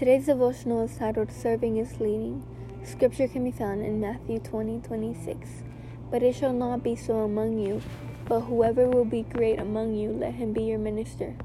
[0.00, 2.42] Today's devotional is titled Serving is Leading.
[2.82, 5.50] Scripture can be found in Matthew 20 26.
[6.10, 7.82] But it shall not be so among you,
[8.24, 11.36] but whoever will be great among you, let him be your minister.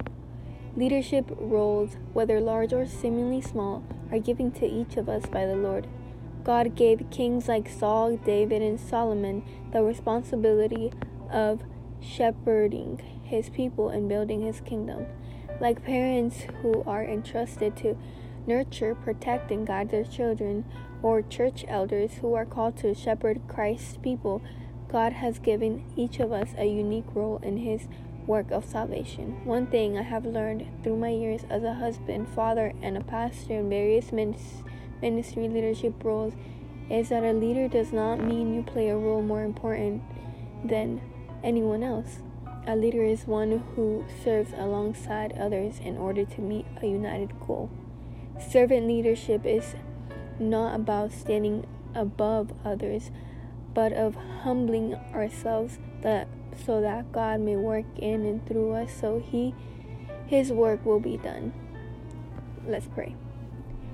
[0.74, 5.58] Leadership roles, whether large or seemingly small, are given to each of us by the
[5.58, 5.88] Lord.
[6.46, 10.94] God gave kings like Saul, David, and Solomon the responsibility
[11.30, 11.60] of
[12.00, 15.08] shepherding his people and building his kingdom.
[15.60, 17.98] Like parents who are entrusted to
[18.48, 20.66] nurture, protect, and guide their children,
[21.02, 24.42] or church elders who are called to shepherd Christ's people,
[24.92, 27.88] God has given each of us a unique role in His
[28.28, 29.46] work of salvation.
[29.46, 33.60] One thing I have learned through my years as a husband, father, and a pastor
[33.60, 36.34] in various ministry leadership roles
[36.90, 40.02] is that a leader does not mean you play a role more important
[40.64, 41.02] than
[41.44, 42.20] anyone else.
[42.68, 47.70] A leader is one who serves alongside others in order to meet a united goal.
[48.40, 49.76] Servant leadership is
[50.40, 53.12] not about standing above others,
[53.74, 56.28] but of humbling ourselves that
[56.66, 59.54] so that God may work in and through us so he
[60.28, 61.54] his work will be done.
[62.66, 63.16] Let's pray.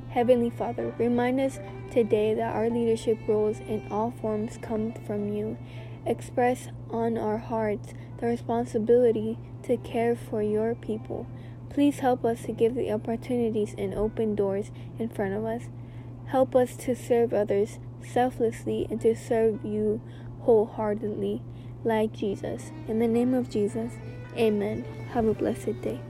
[0.10, 1.60] Heavenly Father, remind us
[1.92, 5.58] today that our leadership roles in all forms come from you.
[6.06, 11.28] Express on our hearts the responsibility to care for your people.
[11.74, 15.64] Please help us to give the opportunities and open doors in front of us.
[16.28, 20.02] Help us to serve others selflessly and to serve you
[20.42, 21.42] wholeheartedly,
[21.86, 22.72] like Jesus.
[22.90, 23.94] In the name of Jesus,
[24.36, 24.84] amen.
[25.14, 26.02] Have a blessed day.